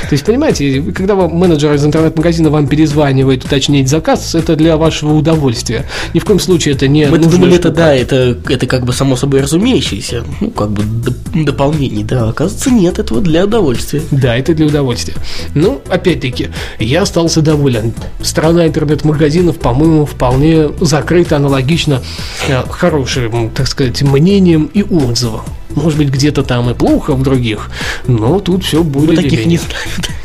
[0.09, 5.13] То есть, понимаете, когда вам менеджер из интернет-магазина вам перезванивает уточнить заказ, это для вашего
[5.13, 5.85] удовольствия.
[6.13, 9.15] Ни в коем случае это не Мы думали, это да, это, это как бы само
[9.15, 14.01] собой разумеющееся, ну, как бы доп- дополнение, да, оказывается, нет, этого для удовольствия.
[14.11, 15.15] Да, это для удовольствия.
[15.55, 17.93] Ну, опять-таки, я остался доволен.
[18.21, 22.01] Страна интернет-магазинов, по-моему, вполне закрыта аналогично
[22.47, 25.41] э, хорошим, так сказать, мнением и отзывом.
[25.75, 27.69] Может быть, где-то там и плохо в других,
[28.07, 29.71] но тут все более Мы таких не знаем.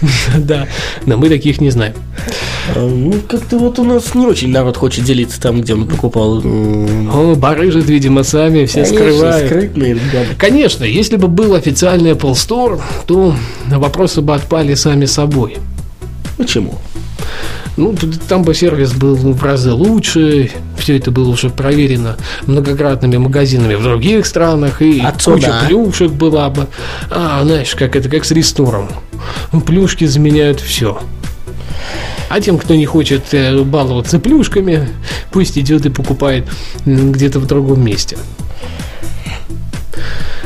[0.39, 0.67] Да,
[1.07, 1.95] но мы таких не знаем.
[2.75, 6.39] А, Ну, как-то вот у нас не очень народ хочет делиться там, где он покупал.
[6.45, 9.47] О, барыжат, видимо, сами, все конечно, скрывают.
[9.47, 10.29] скрытные гады.
[10.39, 13.35] Конечно, если бы был официальный Apple Store, то
[13.71, 15.59] вопросы бы отпали сами собой.
[16.37, 16.79] Почему?
[17.77, 17.95] Ну,
[18.29, 23.83] там бы сервис был в разы лучше, все это было уже проверено многократными магазинами в
[23.83, 25.37] других странах, и Отсюда.
[25.37, 26.69] куча плюшек была бы.
[27.11, 28.89] А, знаешь, как это, как с рестором.
[29.53, 30.99] Ну, Плюшки заменяют все.
[32.29, 34.89] А тем, кто не хочет э, баловаться плюшками,
[35.31, 36.49] пусть идет и покупает
[36.85, 38.17] где-то в другом месте.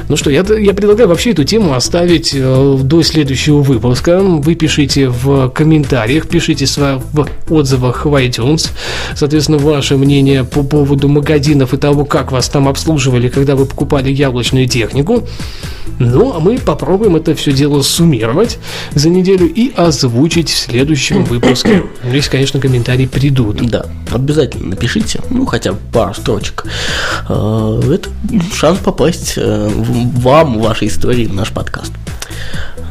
[0.09, 4.21] Ну что, я, я предлагаю вообще эту тему оставить э, до следующего выпуска.
[4.21, 8.71] Вы пишите в комментариях, пишите в отзывах в iTunes,
[9.15, 14.11] соответственно, ваше мнение по поводу магазинов и того, как вас там обслуживали, когда вы покупали
[14.11, 15.27] яблочную технику.
[16.01, 18.59] Ну, а мы попробуем это все дело суммировать
[18.95, 21.85] за неделю и озвучить в следующем выпуске.
[22.11, 23.59] Если, конечно, комментарии придут.
[23.69, 26.65] Да, обязательно напишите, ну, хотя бы пару строчек.
[27.29, 28.09] Э, это
[28.55, 31.93] шанс попасть э, вам, вашей истории в наш подкаст.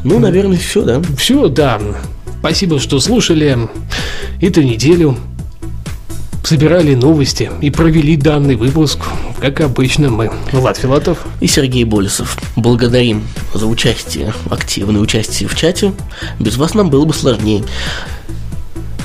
[0.03, 1.01] Ну, наверное, все, да?
[1.18, 1.82] Все, да.
[2.39, 3.57] Спасибо, что слушали
[4.39, 5.18] эту неделю
[6.44, 9.00] собирали новости и провели данный выпуск,
[9.40, 12.38] как обычно мы, Влад Филатов и Сергей Болесов.
[12.56, 15.94] Благодарим за участие, активное участие в чате.
[16.40, 17.64] Без вас нам было бы сложнее.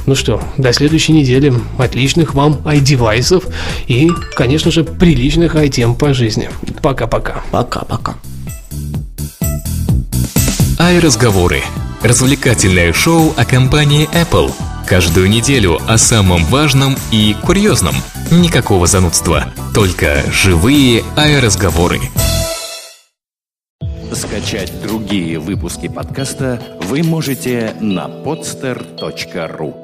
[0.06, 1.52] Ну что, до следующей недели.
[1.78, 3.44] Отличных вам i-девайсов
[3.86, 6.50] и, конечно же, приличных i-тем по жизни.
[6.82, 7.42] Пока-пока.
[7.50, 8.16] Пока-пока.
[10.78, 11.62] Ай-разговоры.
[12.02, 14.52] Развлекательное шоу о компании Apple–
[14.86, 17.94] Каждую неделю о самом важном и курьезном.
[18.30, 22.00] Никакого занудства, только живые аэроразговоры.
[24.12, 29.83] Скачать другие выпуски подкаста вы можете на podster.ru